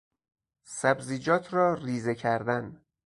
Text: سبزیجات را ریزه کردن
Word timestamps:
سبزیجات 0.63 1.53
را 1.53 1.73
ریزه 1.73 2.15
کردن 2.15 2.85